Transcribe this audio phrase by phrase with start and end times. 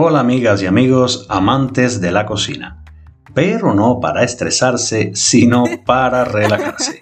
[0.00, 2.84] Hola amigas y amigos amantes de la cocina,
[3.34, 7.00] pero no para estresarse, sino para relajarse.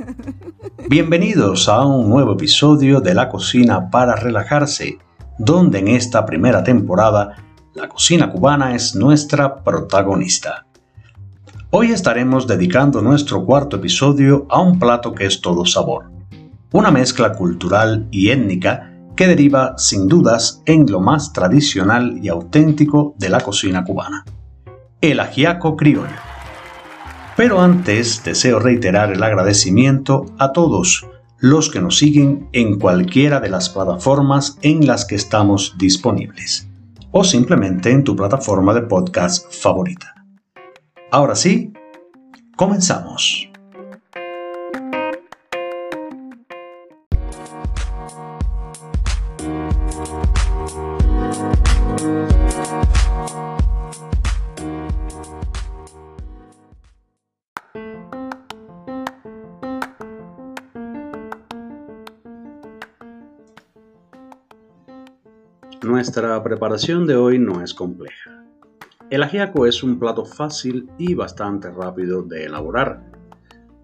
[0.89, 4.97] Bienvenidos a un nuevo episodio de La cocina para relajarse,
[5.37, 7.37] donde en esta primera temporada
[7.75, 10.65] la cocina cubana es nuestra protagonista.
[11.69, 16.11] Hoy estaremos dedicando nuestro cuarto episodio a un plato que es todo sabor,
[16.73, 23.15] una mezcla cultural y étnica que deriva sin dudas en lo más tradicional y auténtico
[23.19, 24.25] de la cocina cubana,
[25.01, 26.21] el ajiaco criollo.
[27.37, 31.07] Pero antes deseo reiterar el agradecimiento a todos
[31.39, 36.69] los que nos siguen en cualquiera de las plataformas en las que estamos disponibles
[37.11, 40.15] o simplemente en tu plataforma de podcast favorita.
[41.11, 41.73] Ahora sí,
[42.57, 43.49] comenzamos.
[66.07, 68.45] Nuestra preparación de hoy no es compleja.
[69.11, 73.03] El ajiaco es un plato fácil y bastante rápido de elaborar.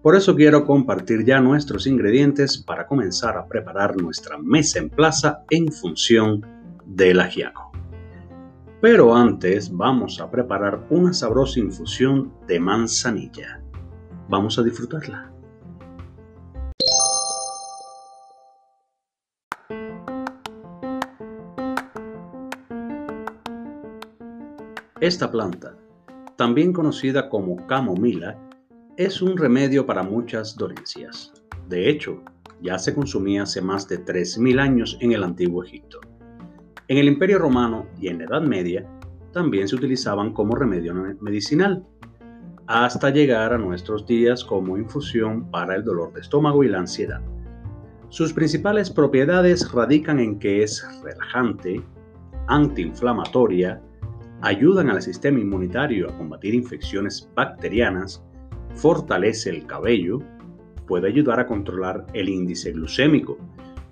[0.01, 5.43] Por eso quiero compartir ya nuestros ingredientes para comenzar a preparar nuestra mesa en plaza
[5.49, 6.45] en función
[6.85, 7.73] del ajiaco.
[8.79, 13.61] Pero antes vamos a preparar una sabrosa infusión de manzanilla.
[14.29, 15.32] Vamos a disfrutarla.
[25.03, 25.75] Esta planta,
[26.37, 28.39] también conocida como camomila,
[28.95, 31.33] es un remedio para muchas dolencias.
[31.67, 32.23] De hecho,
[32.61, 35.99] ya se consumía hace más de 3.000 años en el antiguo Egipto.
[36.87, 38.87] En el Imperio Romano y en la Edad Media
[39.33, 41.85] también se utilizaban como remedio medicinal,
[42.67, 47.19] hasta llegar a nuestros días como infusión para el dolor de estómago y la ansiedad.
[48.07, 51.83] Sus principales propiedades radican en que es relajante,
[52.47, 53.81] antiinflamatoria,
[54.43, 58.21] ayudan al sistema inmunitario a combatir infecciones bacterianas,
[58.75, 60.19] fortalece el cabello,
[60.85, 63.37] puede ayudar a controlar el índice glucémico.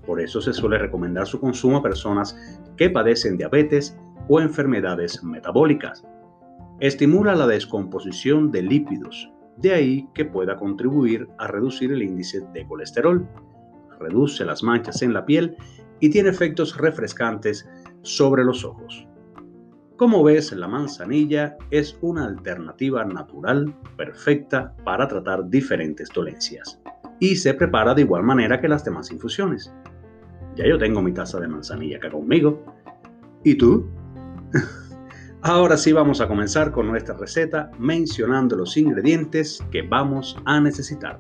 [0.06, 2.38] Por eso se suele recomendar su consumo a personas
[2.76, 3.98] que padecen diabetes
[4.28, 6.04] o enfermedades metabólicas.
[6.82, 12.68] Estimula la descomposición de lípidos, de ahí que pueda contribuir a reducir el índice de
[12.68, 13.26] colesterol,
[14.00, 15.56] reduce las manchas en la piel
[16.02, 17.70] y tiene efectos refrescantes
[18.02, 19.08] sobre los ojos.
[20.02, 26.82] Como ves, la manzanilla es una alternativa natural perfecta para tratar diferentes dolencias
[27.20, 29.72] y se prepara de igual manera que las demás infusiones.
[30.56, 32.66] Ya yo tengo mi taza de manzanilla acá conmigo.
[33.44, 33.92] ¿Y tú?
[35.44, 41.20] Ahora sí vamos a comenzar con nuestra receta mencionando los ingredientes que vamos a necesitar.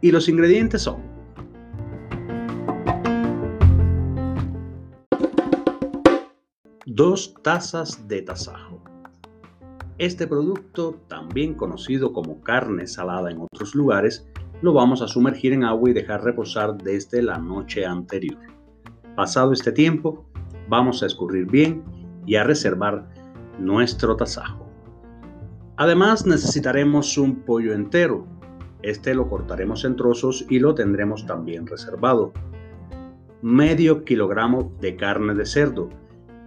[0.00, 1.11] Y los ingredientes son
[6.94, 8.78] 2 tazas de tasajo.
[9.96, 14.28] Este producto, también conocido como carne salada en otros lugares,
[14.60, 18.38] lo vamos a sumergir en agua y dejar reposar desde la noche anterior.
[19.16, 20.26] Pasado este tiempo,
[20.68, 21.82] vamos a escurrir bien
[22.26, 23.08] y a reservar
[23.58, 24.68] nuestro tasajo.
[25.78, 28.26] Además necesitaremos un pollo entero.
[28.82, 32.34] Este lo cortaremos en trozos y lo tendremos también reservado.
[33.40, 35.88] Medio kilogramo de carne de cerdo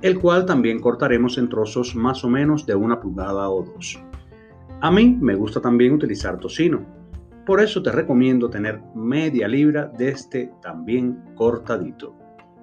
[0.02, 4.02] el cual también cortaremos en trozos más o menos de una pulgada o dos.
[4.82, 6.86] A mí me gusta también utilizar tocino,
[7.46, 12.16] por eso te recomiendo tener media libra de este también cortadito.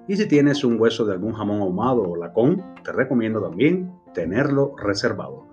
[0.09, 4.75] Y si tienes un hueso de algún jamón ahumado o lacón, te recomiendo también tenerlo
[4.77, 5.47] reservado.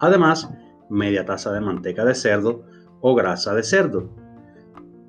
[0.00, 0.50] Además,
[0.88, 2.64] media taza de manteca de cerdo
[3.02, 4.08] o grasa de cerdo.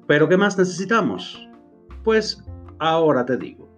[0.07, 1.49] ¿Pero qué más necesitamos?
[2.03, 2.43] Pues
[2.79, 3.69] ahora te digo.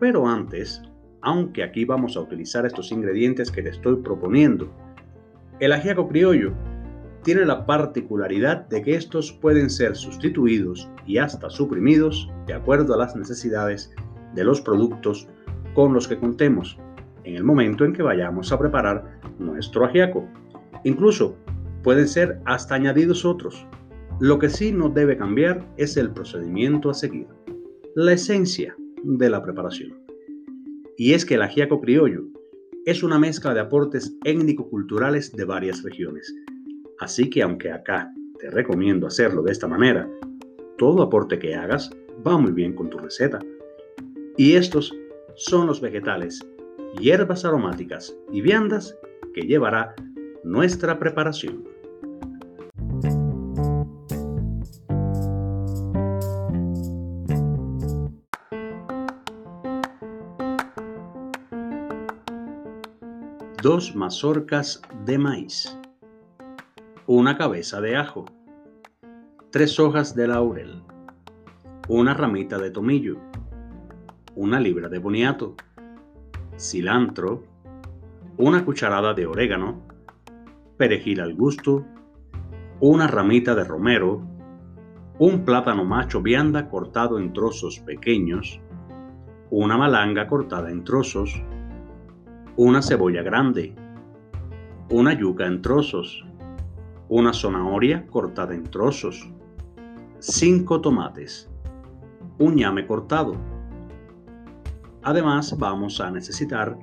[0.00, 0.80] Pero antes,
[1.24, 4.70] aunque aquí vamos a utilizar estos ingredientes que te estoy proponiendo.
[5.58, 6.52] El ajiaco criollo
[7.22, 12.98] tiene la particularidad de que estos pueden ser sustituidos y hasta suprimidos de acuerdo a
[12.98, 13.92] las necesidades
[14.34, 15.26] de los productos
[15.74, 16.78] con los que contemos
[17.24, 20.28] en el momento en que vayamos a preparar nuestro ajiaco.
[20.84, 21.36] Incluso
[21.82, 23.66] pueden ser hasta añadidos otros.
[24.20, 27.26] Lo que sí no debe cambiar es el procedimiento a seguir,
[27.94, 30.03] la esencia de la preparación
[30.96, 32.24] y es que el ajiaco criollo
[32.86, 36.34] es una mezcla de aportes étnico-culturales de varias regiones.
[37.00, 40.08] Así que aunque acá te recomiendo hacerlo de esta manera,
[40.76, 41.90] todo aporte que hagas
[42.26, 43.38] va muy bien con tu receta.
[44.36, 44.92] Y estos
[45.36, 46.40] son los vegetales
[46.98, 48.96] hierbas aromáticas y viandas
[49.34, 49.94] que llevará
[50.44, 51.64] nuestra preparación.
[63.64, 65.74] Dos mazorcas de maíz,
[67.06, 68.26] una cabeza de ajo,
[69.50, 70.82] tres hojas de laurel,
[71.88, 73.16] una ramita de tomillo,
[74.34, 75.54] una libra de boniato,
[76.58, 77.42] cilantro,
[78.36, 79.80] una cucharada de orégano,
[80.76, 81.86] perejil al gusto,
[82.80, 84.20] una ramita de romero,
[85.18, 88.60] un plátano macho vianda cortado en trozos pequeños,
[89.48, 91.42] una malanga cortada en trozos,
[92.56, 93.74] una cebolla grande,
[94.90, 96.24] una yuca en trozos,
[97.08, 99.28] una zanahoria cortada en trozos,
[100.18, 101.50] cinco tomates,
[102.38, 103.36] un ñame cortado,
[105.04, 106.78] Además, vamos a necesitar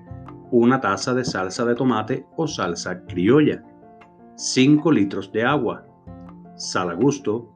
[0.51, 3.63] una taza de salsa de tomate o salsa criolla,
[4.35, 5.87] 5 litros de agua,
[6.55, 7.51] sal a gusto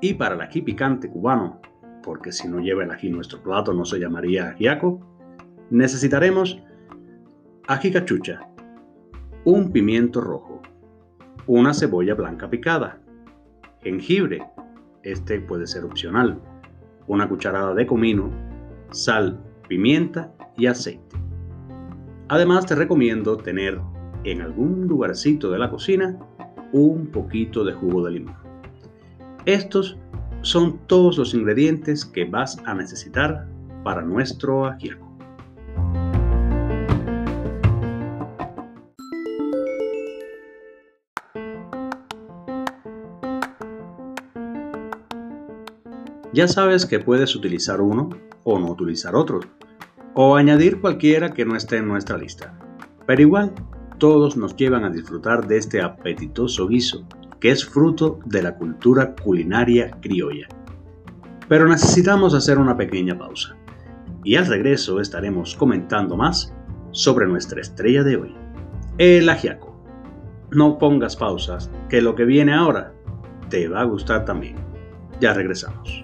[0.00, 1.60] y para el ají picante cubano,
[2.02, 5.00] porque si no lleva el ají nuestro plato no se llamaría ajiaco,
[5.68, 6.62] necesitaremos
[7.66, 8.46] ají cachucha,
[9.44, 10.60] un pimiento rojo,
[11.46, 13.00] una cebolla blanca picada,
[13.82, 14.46] jengibre,
[15.02, 16.40] este puede ser opcional,
[17.06, 18.30] una cucharada de comino,
[18.90, 21.16] sal pimienta y aceite.
[22.28, 23.80] Además te recomiendo tener
[24.24, 26.18] en algún lugarcito de la cocina
[26.72, 28.36] un poquito de jugo de limón.
[29.46, 29.98] Estos
[30.42, 33.46] son todos los ingredientes que vas a necesitar
[33.82, 35.13] para nuestro ajiaco.
[46.34, 48.10] Ya sabes que puedes utilizar uno
[48.42, 49.38] o no utilizar otro,
[50.14, 52.58] o añadir cualquiera que no esté en nuestra lista.
[53.06, 53.52] Pero igual,
[53.98, 57.06] todos nos llevan a disfrutar de este apetitoso guiso,
[57.38, 60.48] que es fruto de la cultura culinaria criolla.
[61.48, 63.56] Pero necesitamos hacer una pequeña pausa,
[64.24, 66.52] y al regreso estaremos comentando más
[66.90, 68.34] sobre nuestra estrella de hoy,
[68.98, 69.80] el ajiaco.
[70.50, 72.92] No pongas pausas, que lo que viene ahora
[73.50, 74.56] te va a gustar también.
[75.20, 76.03] Ya regresamos.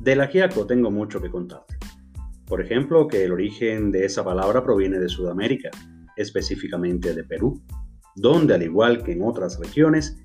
[0.00, 1.64] Del ajiaco tengo mucho que contar.
[2.46, 5.70] Por ejemplo, que el origen de esa palabra proviene de Sudamérica,
[6.16, 7.62] específicamente de Perú,
[8.16, 10.16] donde al igual que en otras regiones,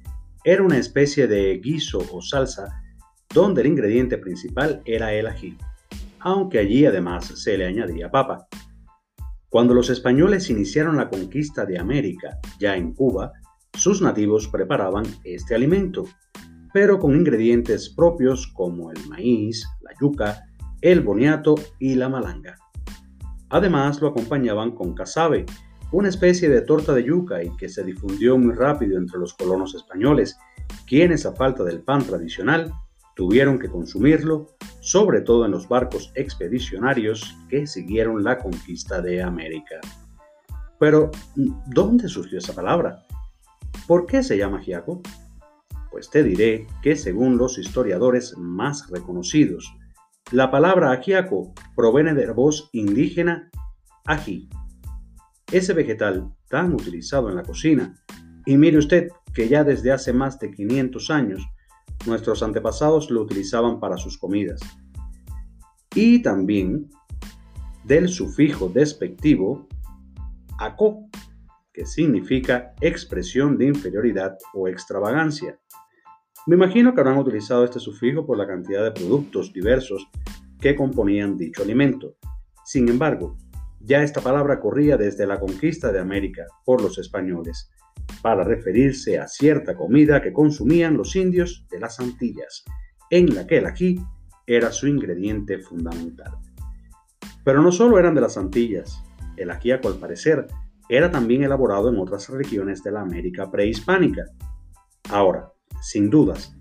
[0.45, 2.67] era una especie de guiso o salsa
[3.33, 5.57] donde el ingrediente principal era el ají,
[6.19, 8.47] aunque allí además se le añadía papa.
[9.49, 13.33] Cuando los españoles iniciaron la conquista de América, ya en Cuba,
[13.73, 16.05] sus nativos preparaban este alimento,
[16.75, 20.43] pero con ingredientes propios como el maíz, la yuca,
[20.81, 22.57] el boniato y la malanga.
[23.47, 25.45] Además lo acompañaban con casabe,
[25.93, 29.73] una especie de torta de yuca y que se difundió muy rápido entre los colonos
[29.73, 30.37] españoles,
[30.85, 32.73] quienes a falta del pan tradicional
[33.15, 34.47] tuvieron que consumirlo,
[34.81, 39.79] sobre todo en los barcos expedicionarios que siguieron la conquista de América.
[40.77, 41.09] Pero,
[41.67, 43.05] ¿dónde surgió esa palabra?
[43.87, 45.01] ¿Por qué se llama giaco?
[45.95, 49.73] Pues te diré que según los historiadores más reconocidos,
[50.29, 53.49] la palabra ajiaco proviene de la voz indígena
[54.03, 54.49] ají,
[55.49, 57.95] ese vegetal tan utilizado en la cocina.
[58.45, 61.47] Y mire usted que ya desde hace más de 500 años
[62.05, 64.59] nuestros antepasados lo utilizaban para sus comidas.
[65.95, 66.89] Y también
[67.85, 69.65] del sufijo despectivo
[70.59, 71.07] aco,
[71.71, 75.57] que significa expresión de inferioridad o extravagancia.
[76.47, 80.07] Me imagino que habrán utilizado este sufijo por la cantidad de productos diversos
[80.59, 82.17] que componían dicho alimento.
[82.63, 83.35] Sin embargo,
[83.79, 87.71] ya esta palabra corría desde la conquista de América por los españoles,
[88.21, 92.63] para referirse a cierta comida que consumían los indios de las Antillas,
[93.09, 93.99] en la que el ají
[94.45, 96.31] era su ingrediente fundamental.
[97.43, 99.01] Pero no solo eran de las Antillas,
[99.37, 100.47] el ajíaco al parecer
[100.89, 104.25] era también elaborado en otras regiones de la América prehispánica.
[105.09, 105.51] Ahora,
[105.85, 106.57] sin dudas.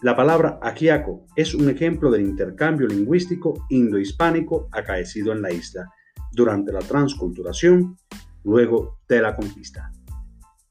[0.00, 5.86] La palabra ajiaco es un ejemplo del intercambio lingüístico indohispánico acaecido en la isla
[6.32, 7.98] durante la transculturación
[8.44, 9.92] luego de la conquista.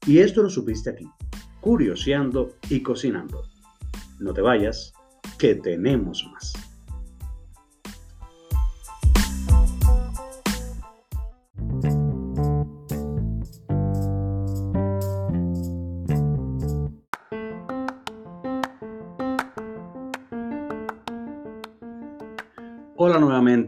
[0.06, 1.08] Y esto lo supiste aquí,
[1.60, 3.44] curioseando y cocinando.
[4.18, 4.92] No te vayas,
[5.38, 6.52] que tenemos más.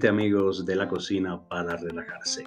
[0.09, 2.45] Amigos de la cocina para relajarse.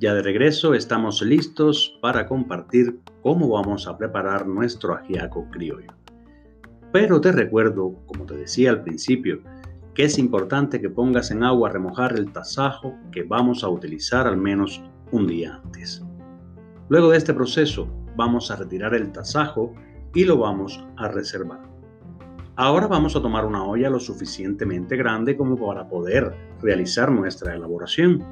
[0.00, 5.92] Ya de regreso estamos listos para compartir cómo vamos a preparar nuestro ajiaco criollo.
[6.92, 9.42] Pero te recuerdo, como te decía al principio,
[9.94, 14.26] que es importante que pongas en agua a remojar el tasajo que vamos a utilizar
[14.26, 16.04] al menos un día antes.
[16.88, 19.74] Luego de este proceso vamos a retirar el tasajo
[20.14, 21.67] y lo vamos a reservar.
[22.60, 28.24] Ahora vamos a tomar una olla lo suficientemente grande como para poder realizar nuestra elaboración.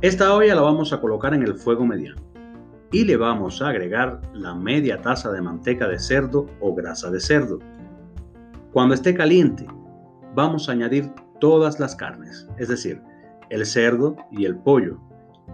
[0.00, 2.22] Esta olla la vamos a colocar en el fuego mediano
[2.92, 7.20] y le vamos a agregar la media taza de manteca de cerdo o grasa de
[7.20, 7.58] cerdo.
[8.72, 9.66] Cuando esté caliente,
[10.34, 13.02] vamos a añadir todas las carnes, es decir,
[13.50, 14.98] el cerdo y el pollo,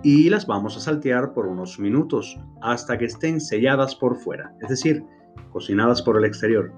[0.05, 4.69] y las vamos a saltear por unos minutos hasta que estén selladas por fuera, es
[4.69, 5.05] decir,
[5.51, 6.73] cocinadas por el exterior.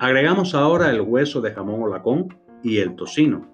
[0.00, 3.46] Agregamos ahora el hueso de jamón o lacón y el tocino.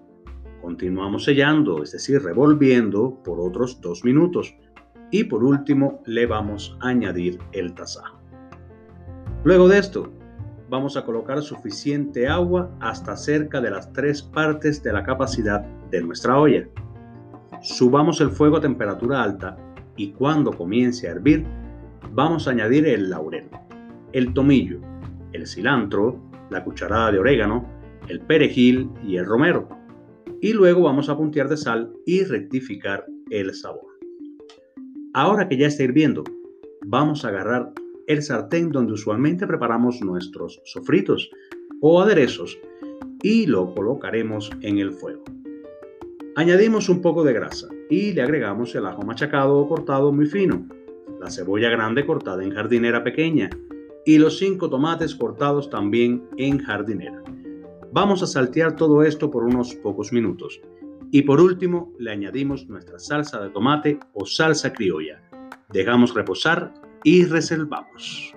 [0.61, 4.55] Continuamos sellando, es decir, revolviendo por otros dos minutos.
[5.11, 8.19] Y por último le vamos a añadir el tasajo.
[9.43, 10.11] Luego de esto,
[10.67, 16.01] vamos a colocar suficiente agua hasta cerca de las tres partes de la capacidad de
[16.01, 16.67] nuestra olla.
[17.61, 19.57] Subamos el fuego a temperatura alta
[19.95, 21.45] y cuando comience a hervir,
[22.13, 23.47] vamos a añadir el laurel,
[24.13, 24.79] el tomillo,
[25.33, 27.65] el cilantro, la cucharada de orégano,
[28.07, 29.67] el perejil y el romero.
[30.41, 33.87] Y luego vamos a puntear de sal y rectificar el sabor.
[35.13, 36.23] Ahora que ya está hirviendo,
[36.85, 37.71] vamos a agarrar
[38.07, 41.29] el sartén donde usualmente preparamos nuestros sofritos
[41.81, 42.59] o aderezos
[43.23, 45.23] y lo colocaremos en el fuego.
[46.35, 50.67] Añadimos un poco de grasa y le agregamos el ajo machacado o cortado muy fino,
[51.19, 53.49] la cebolla grande cortada en jardinera pequeña
[54.05, 57.23] y los cinco tomates cortados también en jardinera.
[57.91, 60.61] Vamos a saltear todo esto por unos pocos minutos
[61.11, 65.21] y por último le añadimos nuestra salsa de tomate o salsa criolla.
[65.69, 68.33] Dejamos reposar y reservamos.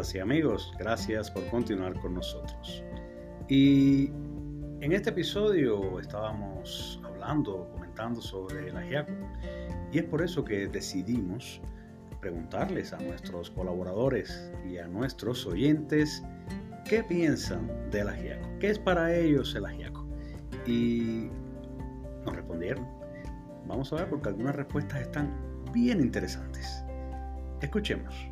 [0.00, 2.82] Amigas y amigos, gracias por continuar con nosotros.
[3.48, 4.06] Y
[4.80, 9.12] en este episodio estábamos hablando, comentando sobre el ajiaco
[9.92, 11.60] y es por eso que decidimos
[12.18, 16.22] preguntarles a nuestros colaboradores y a nuestros oyentes
[16.88, 20.06] qué piensan del ajiaco, qué es para ellos el ajiaco.
[20.66, 21.28] Y
[22.24, 22.86] nos respondieron.
[23.66, 25.30] Vamos a ver porque algunas respuestas están
[25.74, 26.84] bien interesantes.
[27.60, 28.29] Escuchemos.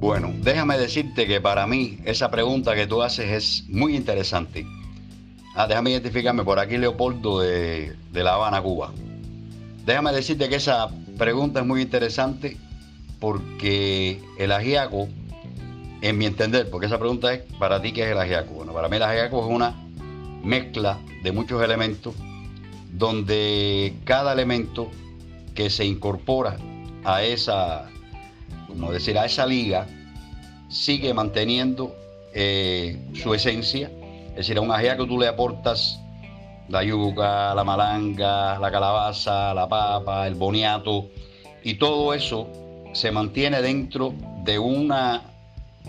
[0.00, 4.66] Bueno, déjame decirte que para mí esa pregunta que tú haces es muy interesante
[5.54, 8.92] Ah, déjame identificarme por aquí, Leopoldo de, La Habana, Cuba.
[9.84, 10.88] Déjame decirte que esa
[11.18, 12.56] pregunta es muy interesante
[13.18, 15.08] porque el ajiaco,
[16.02, 18.54] en mi entender, porque esa pregunta es para ti, ¿qué es el ajiaco?
[18.54, 19.74] Bueno, para mí el ajiaco es una
[20.44, 22.14] mezcla de muchos elementos
[22.92, 24.88] donde cada elemento
[25.54, 26.56] que se incorpora
[27.04, 27.90] a esa,
[28.70, 29.86] como decir, a esa liga,
[30.68, 31.94] sigue manteniendo
[32.32, 33.90] eh, su esencia
[34.30, 36.00] es decir, a un ajiaco tú le aportas
[36.68, 41.08] la yuca, la malanga, la calabaza, la papa, el boniato,
[41.64, 42.48] y todo eso
[42.92, 45.22] se mantiene dentro de una,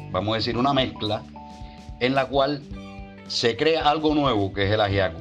[0.10, 1.22] vamos a decir, una mezcla
[2.00, 2.62] en la cual
[3.28, 5.20] se crea algo nuevo que es el ajiaco.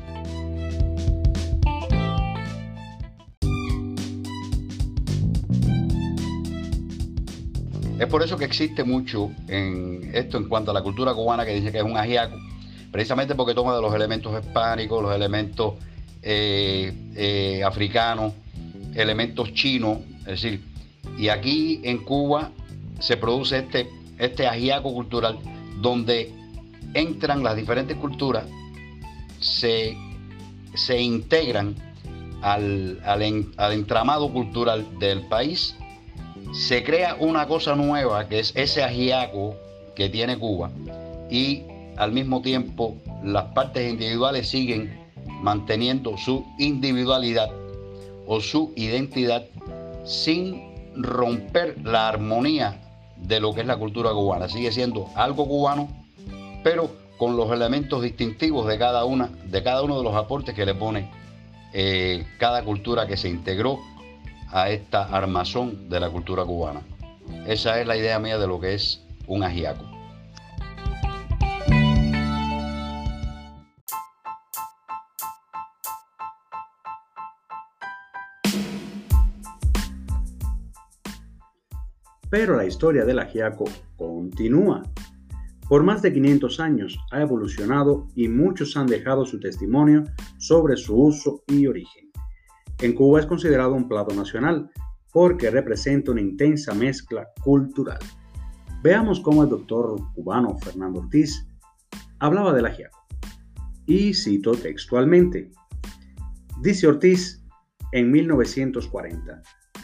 [8.00, 11.52] Es por eso que existe mucho en esto en cuanto a la cultura cubana que
[11.52, 12.34] dice que es un ajiaco
[12.90, 15.74] precisamente porque toma de los elementos hispánicos, los elementos
[16.22, 18.32] eh, eh, africanos,
[18.94, 20.64] elementos chinos, es decir,
[21.18, 22.50] y aquí en Cuba
[23.00, 25.38] se produce este, este ajiaco cultural
[25.82, 26.32] donde
[26.94, 28.44] entran las diferentes culturas,
[29.40, 29.94] se,
[30.98, 31.74] integran
[32.40, 35.76] al, al entramado cultural del país,
[36.52, 39.54] se crea una cosa nueva que es ese ajiaco
[39.94, 40.70] que tiene Cuba
[41.30, 41.62] y
[41.96, 44.98] al mismo tiempo las partes individuales siguen
[45.42, 47.50] manteniendo su individualidad
[48.26, 49.44] o su identidad
[50.04, 52.80] sin romper la armonía
[53.16, 54.48] de lo que es la cultura cubana.
[54.48, 55.88] Sigue siendo algo cubano,
[56.62, 60.64] pero con los elementos distintivos de cada una, de cada uno de los aportes que
[60.64, 61.10] le pone
[61.72, 63.78] eh, cada cultura que se integró
[64.52, 66.80] a esta armazón de la cultura cubana.
[67.46, 69.84] Esa es la idea mía de lo que es un ajiaco.
[82.30, 83.64] Pero la historia del ajiaco
[83.96, 84.82] continúa.
[85.68, 90.04] Por más de 500 años ha evolucionado y muchos han dejado su testimonio
[90.38, 92.09] sobre su uso y origen.
[92.82, 94.70] En Cuba es considerado un plato nacional
[95.12, 97.98] porque representa una intensa mezcla cultural.
[98.82, 101.46] Veamos cómo el doctor cubano Fernando Ortiz
[102.18, 102.98] hablaba del ajiaco.
[103.86, 105.50] Y cito textualmente.
[106.62, 107.44] Dice Ortiz
[107.92, 109.42] en 1940,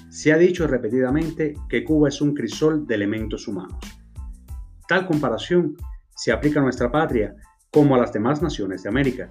[0.09, 3.79] se ha dicho repetidamente que Cuba es un crisol de elementos humanos.
[4.89, 5.77] Tal comparación
[6.15, 7.35] se aplica a nuestra patria
[7.71, 9.31] como a las demás naciones de América.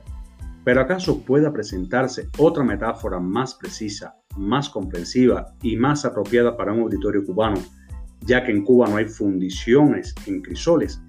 [0.66, 6.82] Pero ¿acaso pueda presentarse otra metáfora más precisa, más comprensiva y más apropiada para un
[6.82, 7.62] auditorio cubano,
[8.22, 11.00] ya que en Cuba no hay fundiciones en crisoles,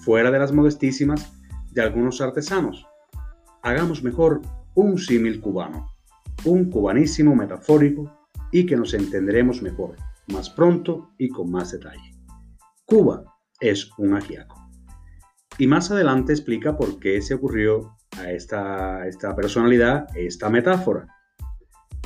[0.00, 1.34] fuera de las modestísimas
[1.70, 2.86] de algunos artesanos?
[3.62, 4.40] Hagamos mejor
[4.74, 5.86] un símil cubano,
[6.46, 8.10] un cubanísimo metafórico
[8.52, 9.96] y que nos entenderemos mejor,
[10.28, 12.14] más pronto y con más detalle.
[12.86, 13.22] Cuba
[13.60, 14.56] es un ajiaco.
[15.58, 21.06] Y más adelante explica por qué se ocurrió a esta, esta personalidad esta metáfora.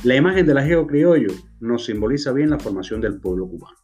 [0.03, 3.77] La imagen del ajiaco criollo nos simboliza bien la formación del pueblo cubano.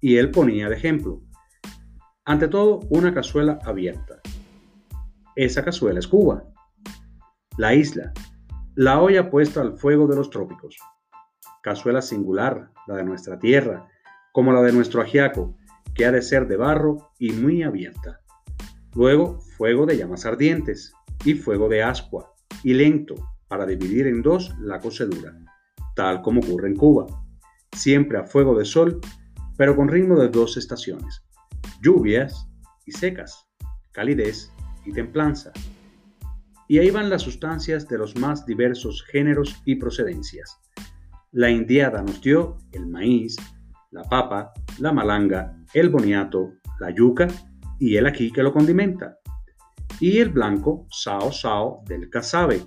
[0.00, 1.22] Y él ponía de ejemplo,
[2.24, 4.20] ante todo, una cazuela abierta.
[5.34, 6.44] Esa cazuela es Cuba.
[7.58, 8.12] La isla,
[8.74, 10.76] la olla puesta al fuego de los trópicos,
[11.62, 13.88] cazuela singular, la de nuestra tierra,
[14.32, 15.56] como la de nuestro ajiaco,
[15.94, 18.20] que ha de ser de barro y muy abierta.
[18.94, 22.32] Luego, fuego de llamas ardientes y fuego de ascua
[22.62, 23.14] y lento
[23.48, 25.36] para dividir en dos la cocedura,
[25.94, 27.06] tal como ocurre en Cuba.
[27.72, 29.00] Siempre a fuego de sol,
[29.56, 31.22] pero con ritmo de dos estaciones,
[31.82, 32.48] lluvias
[32.86, 33.46] y secas,
[33.92, 34.52] calidez
[34.84, 35.52] y templanza.
[36.68, 40.58] Y ahí van las sustancias de los más diversos géneros y procedencias
[41.32, 43.36] la indiada nos dio el maíz,
[43.90, 47.26] la papa, la malanga, el boniato, la yuca
[47.78, 49.16] y el aquí que lo condimenta.
[50.02, 52.60] Y el blanco, sao sao del casabe,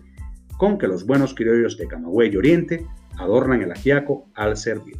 [0.57, 4.97] con que los buenos criollos de Camagüey Oriente adornan el ajiaco al servir.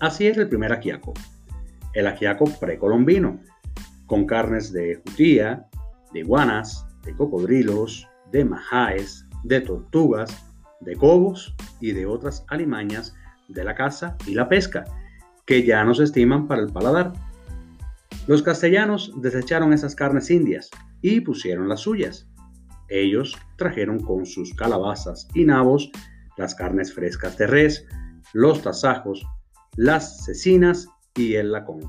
[0.00, 1.14] Así es el primer ajiaco,
[1.94, 3.40] el ajiaco precolombino,
[4.04, 5.66] con carnes de jutía,
[6.12, 10.44] de iguanas, de cocodrilos, de majaes, de tortugas,
[10.80, 13.14] de cobos y de otras alimañas
[13.48, 14.84] de la caza y la pesca,
[15.46, 17.14] que ya no se estiman para el paladar.
[18.26, 20.70] Los castellanos desecharon esas carnes indias
[21.02, 22.26] y pusieron las suyas.
[22.88, 25.90] Ellos trajeron con sus calabazas y nabos
[26.38, 27.86] las carnes frescas de res,
[28.32, 29.26] los tasajos,
[29.76, 31.80] las cecinas y el lacón.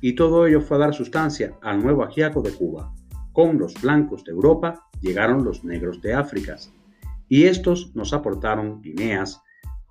[0.00, 2.92] Y todo ello fue a dar sustancia al nuevo ajiaco de Cuba.
[3.32, 6.56] Con los blancos de Europa llegaron los negros de África,
[7.28, 9.40] y estos nos aportaron guineas,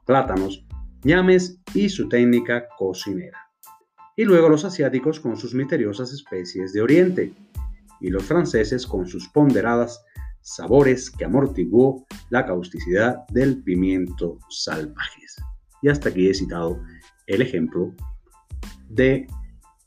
[0.06, 0.66] plátanos,
[1.04, 3.51] ñames y su técnica cocinera.
[4.16, 7.34] Y luego los asiáticos con sus misteriosas especies de Oriente,
[8.02, 10.04] y los franceses con sus ponderadas
[10.42, 15.38] sabores que amortiguó la causticidad del pimiento salvajes.
[15.82, 16.82] Y hasta aquí he citado
[17.28, 17.94] el ejemplo
[18.90, 19.28] de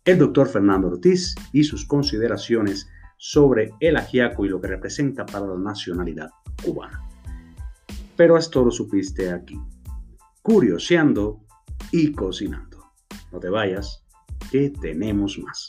[0.04, 5.46] el doctor Fernando Ortiz y sus consideraciones sobre el ajiaco y lo que representa para
[5.46, 6.30] la nacionalidad
[6.62, 7.02] cubana.
[8.16, 9.58] Pero esto lo supiste aquí,
[10.42, 11.40] curioseando
[11.90, 12.92] y cocinando.
[13.32, 14.03] No te vayas,
[14.80, 15.68] tenemos más.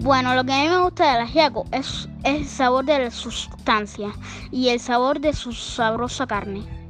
[0.00, 3.10] Bueno, lo que a mí me gusta del ajiaco es, es el sabor de la
[3.10, 4.12] sustancia
[4.50, 6.83] y el sabor de su sabrosa carne.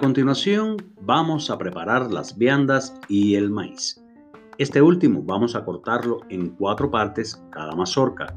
[0.00, 4.02] Continuación vamos a preparar las viandas y el maíz.
[4.56, 8.34] Este último vamos a cortarlo en cuatro partes cada mazorca.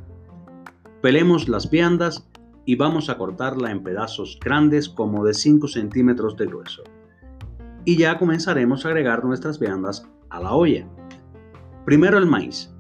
[1.02, 2.30] Pelemos las viandas
[2.66, 6.84] y vamos a cortarla en pedazos grandes como de 5 centímetros de grueso.
[7.86, 10.86] Y ya comenzaremos a agregar nuestras viandas a la olla.
[11.86, 12.76] Primero el maíz.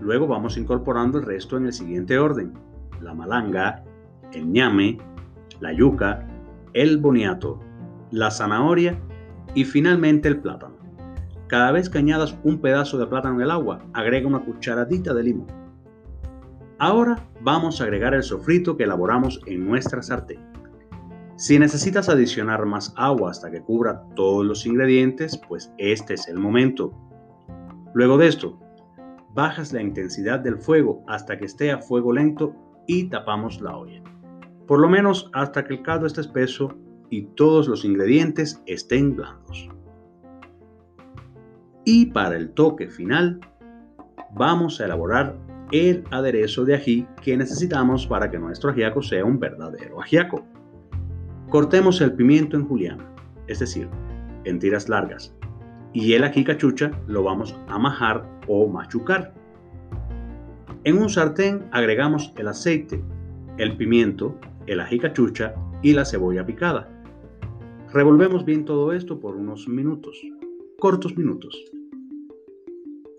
[0.00, 2.54] Luego vamos incorporando el resto en el siguiente orden.
[3.00, 3.82] La malanga,
[4.32, 4.98] el ñame,
[5.58, 6.24] la yuca,
[6.74, 7.58] el boniato,
[8.14, 8.96] la zanahoria
[9.54, 10.76] y finalmente el plátano.
[11.48, 15.22] Cada vez que añadas un pedazo de plátano en el agua, agrega una cucharadita de
[15.24, 15.48] limón.
[16.78, 20.38] Ahora vamos a agregar el sofrito que elaboramos en nuestra sartén.
[21.36, 26.38] Si necesitas adicionar más agua hasta que cubra todos los ingredientes, pues este es el
[26.38, 26.92] momento.
[27.94, 28.60] Luego de esto,
[29.34, 32.54] bajas la intensidad del fuego hasta que esté a fuego lento
[32.86, 34.02] y tapamos la olla.
[34.68, 36.74] Por lo menos hasta que el caldo esté espeso
[37.10, 39.68] y todos los ingredientes estén blandos.
[41.84, 43.40] Y para el toque final,
[44.34, 45.36] vamos a elaborar
[45.70, 50.44] el aderezo de ají que necesitamos para que nuestro ajiaco sea un verdadero ajiaco.
[51.50, 53.04] Cortemos el pimiento en juliana,
[53.46, 53.88] es decir,
[54.44, 55.34] en tiras largas,
[55.92, 59.32] y el ají cachucha lo vamos a majar o machucar.
[60.84, 63.02] En un sartén agregamos el aceite,
[63.58, 66.88] el pimiento, el ají cachucha y la cebolla picada.
[67.94, 70.20] Revolvemos bien todo esto por unos minutos,
[70.80, 71.64] cortos minutos.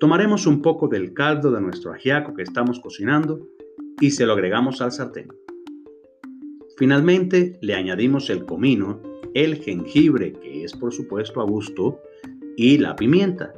[0.01, 3.47] Tomaremos un poco del caldo de nuestro ajiaco que estamos cocinando
[4.01, 5.29] y se lo agregamos al sartén.
[6.75, 8.99] Finalmente le añadimos el comino,
[9.33, 12.01] el jengibre, que es por supuesto a gusto,
[12.57, 13.53] y la pimienta.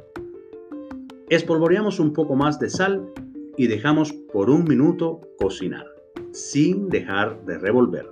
[1.30, 3.12] Espolvoreamos un poco más de sal
[3.56, 5.86] y dejamos por un minuto cocinar,
[6.30, 8.08] sin dejar de revolver.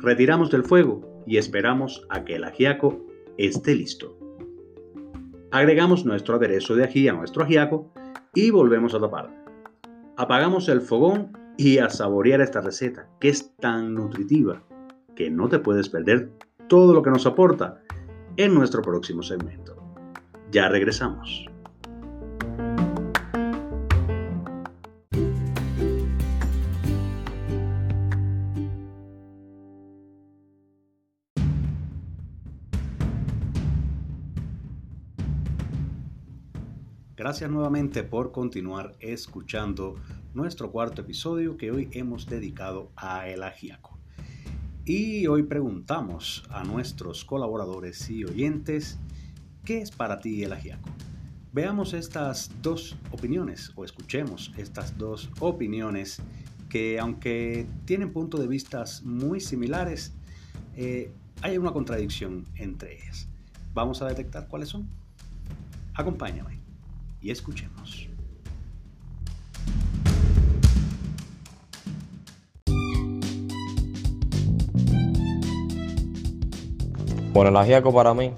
[0.00, 3.04] Retiramos del fuego y esperamos a que el ajiaco
[3.36, 4.18] esté listo.
[5.50, 7.92] Agregamos nuestro aderezo de ají a nuestro ajiaco
[8.34, 9.30] y volvemos a tapar.
[10.16, 14.62] Apagamos el fogón y a saborear esta receta que es tan nutritiva
[15.14, 16.30] que no te puedes perder
[16.68, 17.82] todo lo que nos aporta
[18.36, 19.76] en nuestro próximo segmento.
[20.50, 21.46] Ya regresamos.
[37.14, 39.96] Gracias nuevamente por continuar escuchando
[40.32, 43.98] nuestro cuarto episodio que hoy hemos dedicado a el ajiaco.
[44.86, 48.98] Y hoy preguntamos a nuestros colaboradores y oyentes,
[49.62, 50.88] ¿qué es para ti el ajiaco?
[51.52, 56.22] Veamos estas dos opiniones o escuchemos estas dos opiniones
[56.70, 60.14] que aunque tienen puntos de vista muy similares,
[60.76, 63.28] eh, hay una contradicción entre ellas.
[63.74, 64.88] Vamos a detectar cuáles son.
[65.92, 66.61] Acompáñame
[67.22, 68.08] y escuchemos.
[77.32, 78.32] Bueno, el ajíaco para mí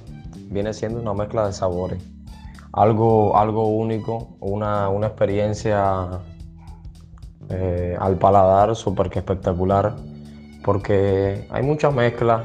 [0.51, 2.01] viene siendo una mezcla de sabores.
[2.73, 6.20] Algo, algo único, una, una experiencia
[7.51, 9.97] eh, al paladar súper espectacular,
[10.64, 12.44] porque hay mucha mezcla,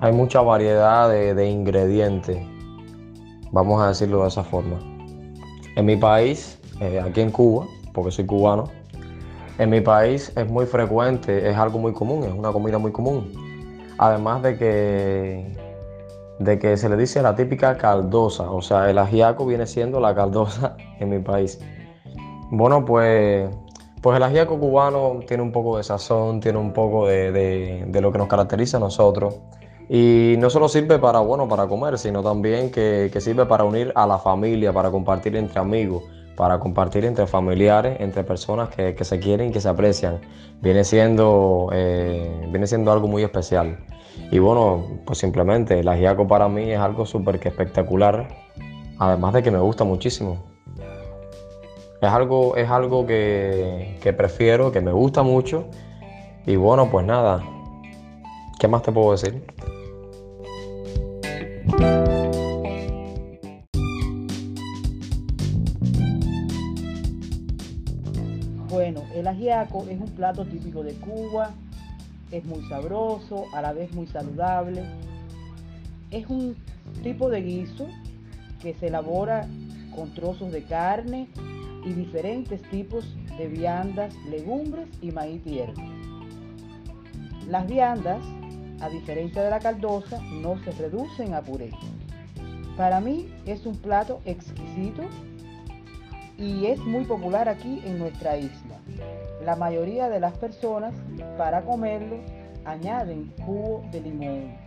[0.00, 2.55] hay mucha variedad de, de ingredientes
[3.52, 4.78] vamos a decirlo de esa forma.
[5.76, 8.64] En mi país, eh, aquí en Cuba, porque soy cubano,
[9.58, 13.32] en mi país es muy frecuente, es algo muy común, es una comida muy común.
[13.98, 15.56] Además de que,
[16.38, 20.14] de que se le dice la típica caldosa, o sea, el ajiaco viene siendo la
[20.14, 21.58] caldosa en mi país.
[22.50, 23.48] Bueno, pues,
[24.02, 27.32] pues el ajiaco cubano tiene un poco de sazón, tiene un poco de,
[27.86, 29.40] de lo que nos caracteriza a nosotros.
[29.88, 34.06] Y no solo sirve para, bueno, para comer, sino también que, sirve para unir a
[34.06, 36.02] la familia, para compartir entre amigos,
[36.36, 40.20] para compartir entre familiares, entre personas que, se quieren y que se aprecian.
[40.60, 43.78] Viene siendo, eh, viene siendo algo muy especial.
[44.32, 48.26] Y bueno, pues simplemente el ajiaco para mí es algo súper espectacular,
[48.98, 50.42] además de que me gusta muchísimo.
[52.00, 55.66] Es algo, es algo que, que prefiero, que me gusta mucho.
[56.44, 57.42] Y bueno, pues nada,
[58.58, 59.44] ¿qué más te puedo decir?
[68.68, 71.54] Bueno, el ajiaco es un plato típico de Cuba,
[72.30, 74.84] es muy sabroso, a la vez muy saludable.
[76.10, 76.56] Es un
[77.02, 77.86] tipo de guiso
[78.62, 79.48] que se elabora
[79.94, 81.28] con trozos de carne
[81.84, 85.82] y diferentes tipos de viandas, legumbres y maíz tierno.
[87.48, 88.20] Las viandas
[88.80, 91.70] a diferencia de la caldosa, no se reducen a puré.
[92.76, 95.02] Para mí es un plato exquisito
[96.38, 98.78] y es muy popular aquí en nuestra isla.
[99.44, 100.94] La mayoría de las personas
[101.38, 102.18] para comerlo
[102.64, 104.65] añaden jugo de limón.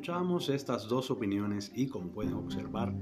[0.00, 2.94] Escuchábamos estas dos opiniones y como pueden observar,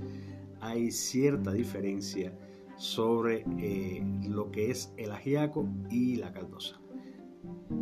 [0.60, 2.36] hay cierta diferencia
[2.76, 6.80] sobre eh, lo que es el ajiaco y la caldosa.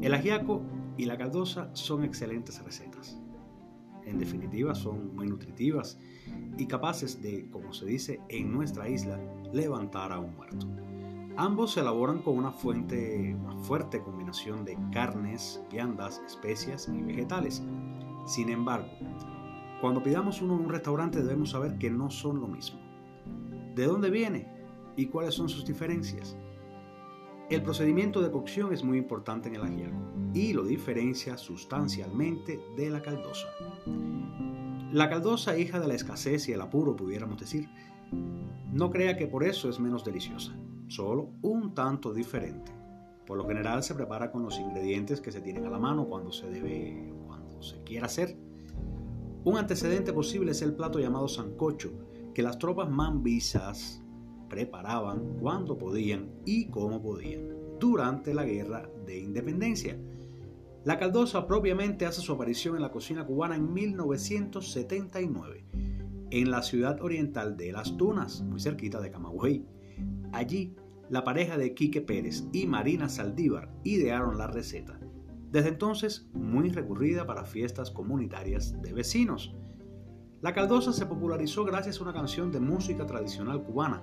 [0.02, 0.60] El ajiaco
[0.98, 3.18] y la caldosa son excelentes recetas.
[4.04, 5.98] En definitiva, son muy nutritivas
[6.58, 9.18] y capaces de, como se dice en nuestra isla,
[9.50, 10.66] levantar a un muerto.
[11.38, 17.62] Ambos se elaboran con una, fuente, una fuerte combinación de carnes, viandas, especias y vegetales.
[18.26, 18.88] Sin embargo,
[19.80, 22.80] cuando pidamos uno en un restaurante debemos saber que no son lo mismo.
[23.74, 24.48] ¿De dónde viene?
[24.96, 26.36] ¿Y cuáles son sus diferencias?
[27.48, 29.96] El procedimiento de cocción es muy importante en el ajiaco
[30.34, 33.46] y lo diferencia sustancialmente de la caldosa.
[34.92, 37.68] La caldosa, hija de la escasez y el apuro, pudiéramos decir,
[38.72, 40.56] no crea que por eso es menos deliciosa,
[40.88, 42.72] solo un tanto diferente.
[43.24, 46.32] Por lo general se prepara con los ingredientes que se tienen a la mano cuando
[46.32, 47.12] se debe,
[47.60, 48.36] se quiera hacer.
[49.44, 51.92] Un antecedente posible es el plato llamado sancocho,
[52.34, 54.02] que las tropas mambisas
[54.48, 59.98] preparaban cuando podían y como podían durante la guerra de independencia.
[60.84, 65.64] La caldosa propiamente hace su aparición en la cocina cubana en 1979,
[66.30, 69.66] en la ciudad oriental de Las Tunas, muy cerquita de Camagüey.
[70.32, 70.76] Allí,
[71.08, 74.98] la pareja de Quique Pérez y Marina Saldívar idearon la receta,
[75.50, 79.54] desde entonces muy recurrida para fiestas comunitarias de vecinos.
[80.42, 84.02] La caldosa se popularizó gracias a una canción de música tradicional cubana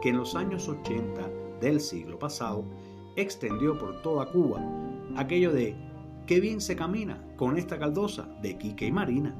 [0.00, 1.30] que en los años 80
[1.60, 2.64] del siglo pasado
[3.16, 4.60] extendió por toda Cuba
[5.16, 5.76] aquello de
[6.26, 9.34] qué bien se camina con esta caldosa de Quique y Marina.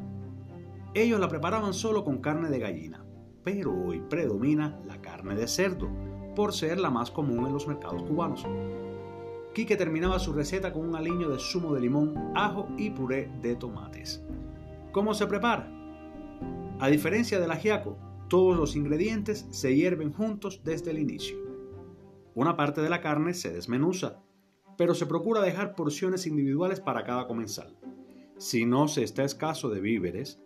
[0.95, 3.05] Ellos la preparaban solo con carne de gallina,
[3.43, 5.89] pero hoy predomina la carne de cerdo,
[6.37, 8.47] por ser la más común en los mercados cubanos.
[9.55, 13.55] Quique terminaba su receta con un aliño de zumo de limón, ajo y puré de
[13.55, 14.21] tomates.
[14.91, 15.71] ¿Cómo se prepara?
[16.81, 17.97] A diferencia del ajiaco,
[18.29, 21.37] todos los ingredientes se hierven juntos desde el inicio.
[22.35, 24.25] Una parte de la carne se desmenuza,
[24.77, 27.79] pero se procura dejar porciones individuales para cada comensal.
[28.39, 30.43] Si no se está escaso de víveres,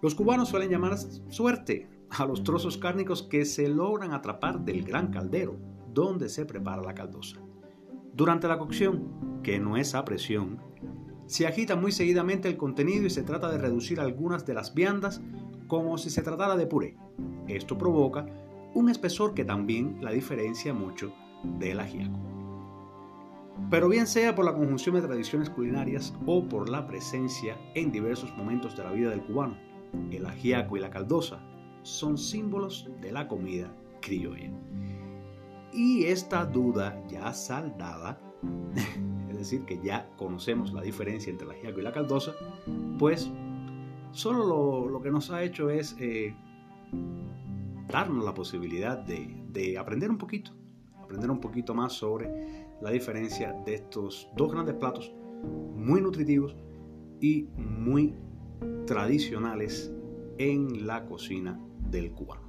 [0.00, 5.10] los cubanos suelen llamar suerte a los trozos cárnicos que se logran atrapar del gran
[5.10, 5.58] caldero
[5.92, 7.40] donde se prepara la caldosa.
[8.16, 10.56] Durante la cocción, que no es a presión,
[11.26, 15.20] se agita muy seguidamente el contenido y se trata de reducir algunas de las viandas
[15.66, 16.96] como si se tratara de puré.
[17.46, 18.24] Esto provoca
[18.72, 21.12] un espesor que también la diferencia mucho
[21.58, 22.18] del ajiaco.
[23.70, 28.34] Pero bien sea por la conjunción de tradiciones culinarias o por la presencia en diversos
[28.34, 29.58] momentos de la vida del cubano,
[30.10, 31.38] el ajiaco y la caldosa
[31.82, 34.50] son símbolos de la comida criolla.
[35.76, 38.18] Y esta duda ya saldada,
[39.30, 42.34] es decir, que ya conocemos la diferencia entre el ajiaco y la caldosa,
[42.98, 43.30] pues
[44.12, 46.34] solo lo, que nos ha hecho es eh,
[47.88, 50.52] darnos la posibilidad de, aprender un poquito,
[50.98, 55.12] aprender un poquito más sobre la diferencia de estos dos grandes platos
[55.74, 56.56] muy nutritivos
[57.20, 58.14] y muy
[58.86, 59.92] tradicionales
[60.38, 61.60] en la cocina
[61.90, 62.46] del cubano.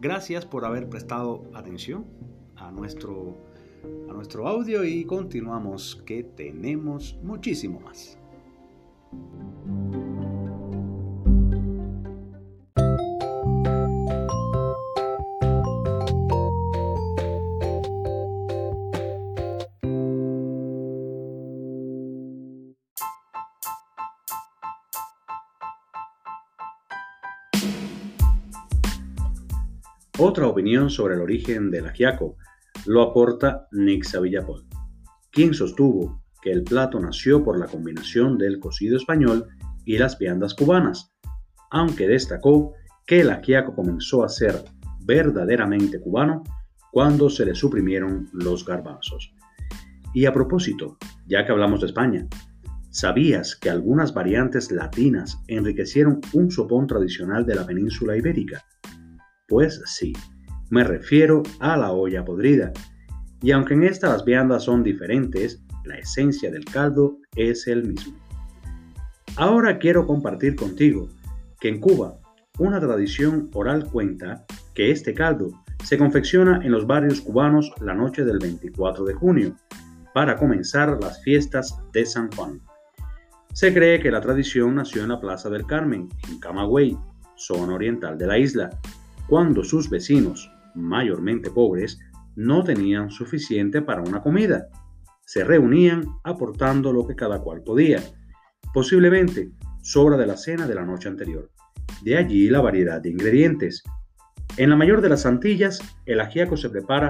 [0.00, 2.06] Gracias por haber prestado atención
[2.60, 3.36] a nuestro,
[4.08, 8.18] a nuestro audio y continuamos que tenemos muchísimo más.
[30.20, 32.36] Otra opinión sobre el origen del ajiaco
[32.86, 34.66] lo aporta Nixa Villapol,
[35.30, 39.46] quien sostuvo que el plato nació por la combinación del cocido español
[39.84, 41.12] y las viandas cubanas,
[41.70, 42.74] aunque destacó
[43.06, 44.64] que el ajiaco comenzó a ser
[45.00, 46.42] verdaderamente cubano
[46.92, 49.34] cuando se le suprimieron los garbanzos.
[50.14, 52.26] Y a propósito, ya que hablamos de España,
[52.90, 58.64] ¿sabías que algunas variantes latinas enriquecieron un sopón tradicional de la península ibérica?
[59.46, 60.12] Pues sí,
[60.70, 62.72] me refiero a la olla podrida.
[63.40, 68.16] Y aunque en esta las viandas son diferentes, la esencia del caldo es el mismo.
[69.36, 71.08] Ahora quiero compartir contigo
[71.60, 72.18] que en Cuba
[72.58, 75.50] una tradición oral cuenta que este caldo
[75.84, 79.56] se confecciona en los barrios cubanos la noche del 24 de junio
[80.12, 82.60] para comenzar las fiestas de San Juan.
[83.52, 86.98] Se cree que la tradición nació en la Plaza del Carmen, en Camagüey,
[87.36, 88.70] zona oriental de la isla,
[89.28, 91.98] cuando sus vecinos, mayormente pobres,
[92.36, 94.68] no tenían suficiente para una comida.
[95.26, 98.00] Se reunían aportando lo que cada cual podía,
[98.72, 99.50] posiblemente
[99.82, 101.50] sobra de la cena de la noche anterior.
[102.02, 103.82] De allí la variedad de ingredientes.
[104.56, 107.08] En la mayor de las Antillas, el ajiaco se prepara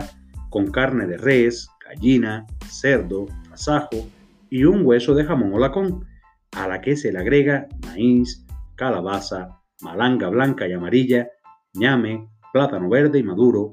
[0.50, 4.09] con carne de res, gallina, cerdo, tasajo
[4.50, 6.07] y un hueso de jamón o lacón,
[6.52, 11.28] a la que se le agrega maíz, calabaza, malanga blanca y amarilla,
[11.74, 13.71] ñame, plátano verde y maduro,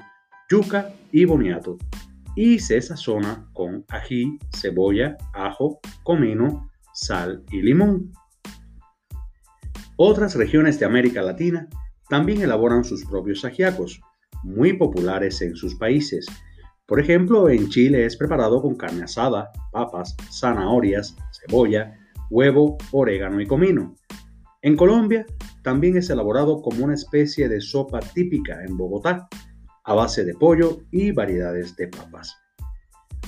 [0.50, 1.78] yuca y boniato,
[2.36, 8.12] y se sazona con ají, cebolla, ajo, comino, sal y limón.
[9.98, 11.68] Otras regiones de América Latina
[12.10, 14.02] también elaboran sus propios ajiacos,
[14.44, 16.26] muy populares en sus países.
[16.86, 21.98] Por ejemplo, en Chile es preparado con carne asada, papas, zanahorias, cebolla,
[22.30, 23.96] huevo, orégano y comino.
[24.62, 25.26] En Colombia
[25.65, 29.28] también es elaborado como una especie de sopa típica en Bogotá,
[29.84, 32.38] a base de pollo y variedades de papas.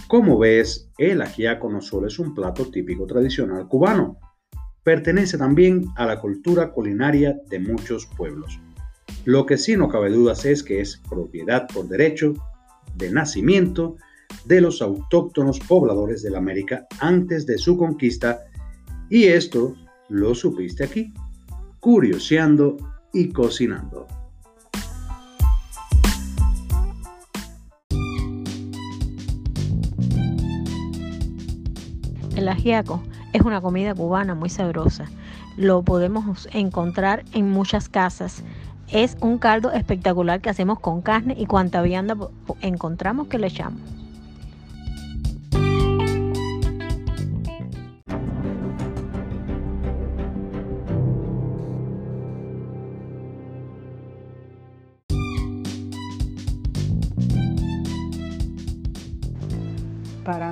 [0.07, 4.19] Como ves, el ajiaco no solo es un plato típico tradicional cubano,
[4.83, 8.59] pertenece también a la cultura culinaria de muchos pueblos.
[9.25, 12.33] Lo que sí no cabe dudas es que es propiedad por derecho
[12.97, 13.95] de nacimiento
[14.45, 18.41] de los autóctonos pobladores de la América antes de su conquista
[19.09, 19.73] y esto
[20.09, 21.11] lo supiste aquí,
[21.79, 22.77] curioseando
[23.13, 24.07] y cocinando.
[32.35, 33.01] El ajiaco
[33.33, 35.05] es una comida cubana muy sabrosa.
[35.57, 38.43] Lo podemos encontrar en muchas casas.
[38.91, 42.15] Es un caldo espectacular que hacemos con carne y cuanta vianda
[42.61, 43.81] encontramos que le echamos.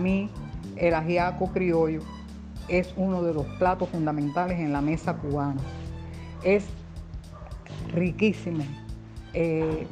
[0.06, 0.30] Mí,
[0.76, 2.02] el ajiaco criollo
[2.68, 5.62] es uno de los platos fundamentales en la mesa cubana.
[6.44, 6.66] Es
[7.92, 8.64] riquísimo.
[9.34, 9.88] Eh,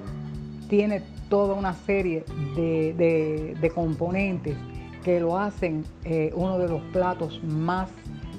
[0.70, 2.24] tiene toda una serie
[2.56, 4.56] de, componentes
[5.04, 7.90] que lo hacen eh, uno de los platos más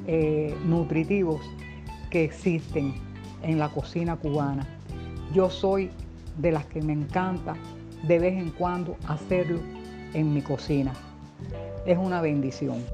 [0.06, 1.40] eh, nutritivos
[2.10, 2.94] que existen
[3.42, 4.64] en la cocina cubana.
[5.34, 5.90] Yo soy
[6.38, 7.56] de las que me encanta
[8.06, 9.58] de vez en cuando hacerlo
[10.14, 10.92] en mi cocina
[11.86, 12.84] es una bendición.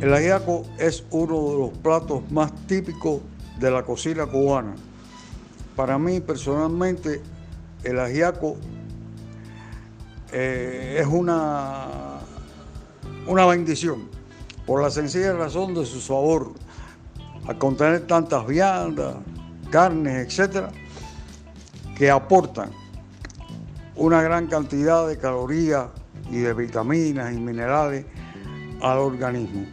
[0.00, 3.20] El ajiaco es uno de los platos más típicos
[3.58, 4.74] de la cocina cubana.
[5.76, 7.20] Para mí personalmente
[7.84, 8.56] el ajiaco
[10.32, 12.20] eh, es una,
[13.26, 14.08] una bendición
[14.66, 16.52] por la sencilla razón de su sabor.
[17.46, 19.16] Al contener tantas viandas,
[19.70, 20.70] carnes, etcétera,
[21.96, 22.70] que aportan
[23.96, 25.86] una gran cantidad de calorías
[26.30, 28.06] y de vitaminas y minerales
[28.82, 29.66] al organismo.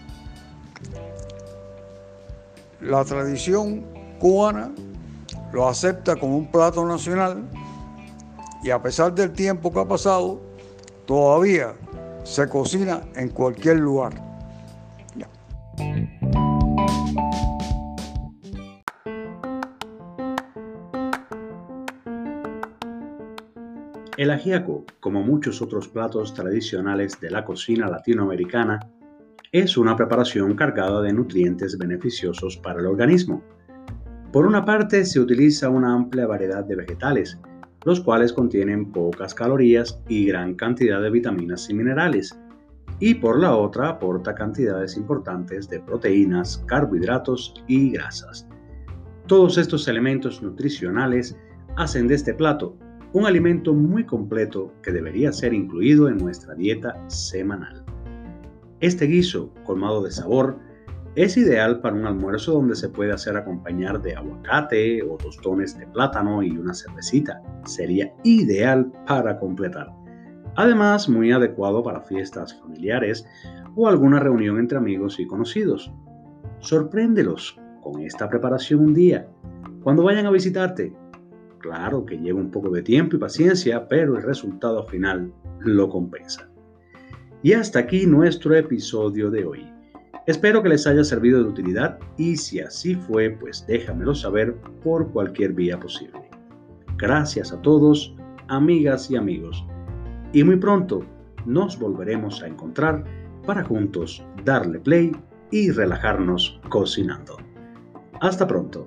[2.82, 3.86] La tradición
[4.20, 4.72] cubana
[5.52, 7.44] lo acepta como un plato nacional
[8.64, 10.42] y a pesar del tiempo que ha pasado,
[11.06, 11.74] todavía
[12.24, 14.27] se cocina en cualquier lugar.
[24.28, 28.78] El ajiaco, como muchos otros platos tradicionales de la cocina latinoamericana,
[29.54, 33.42] es una preparación cargada de nutrientes beneficiosos para el organismo.
[34.34, 37.40] Por una parte, se utiliza una amplia variedad de vegetales,
[37.86, 42.38] los cuales contienen pocas calorías y gran cantidad de vitaminas y minerales,
[43.00, 48.46] y por la otra aporta cantidades importantes de proteínas, carbohidratos y grasas.
[49.26, 51.38] Todos estos elementos nutricionales
[51.78, 52.78] hacen de este plato
[53.18, 57.84] un alimento muy completo que debería ser incluido en nuestra dieta semanal.
[58.80, 60.60] Este guiso, colmado de sabor,
[61.16, 65.88] es ideal para un almuerzo donde se puede hacer acompañar de aguacate o tostones de
[65.88, 67.42] plátano y una cervecita.
[67.66, 69.92] Sería ideal para completar.
[70.56, 73.26] Además, muy adecuado para fiestas familiares
[73.76, 75.92] o alguna reunión entre amigos y conocidos.
[76.60, 79.28] Sorpréndelos con esta preparación un día.
[79.82, 80.94] Cuando vayan a visitarte,
[81.60, 86.50] Claro que lleva un poco de tiempo y paciencia, pero el resultado final lo compensa.
[87.44, 89.72] Y hasta aquí nuestro episodio de hoy.
[90.28, 95.10] Espero que les haya servido de utilidad y si así fue, pues déjamelo saber por
[95.12, 96.30] cualquier vía posible.
[96.98, 98.14] Gracias a todos,
[98.50, 99.66] amigas y amigos.
[100.34, 101.06] Y muy pronto
[101.46, 103.06] nos volveremos a encontrar
[103.46, 105.12] para juntos darle play
[105.52, 107.38] y relajarnos cocinando.
[108.20, 108.86] Hasta pronto.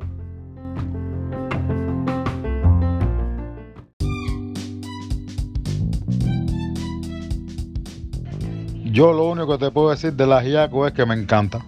[8.93, 11.65] Yo lo único que te puedo decir del ajiaco es que me encanta.